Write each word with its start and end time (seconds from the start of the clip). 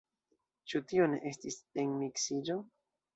Ĉu 0.71 0.79
tio 0.91 1.05
ne 1.11 1.19
estis 1.31 1.57
enmiksiĝo? 1.83 2.57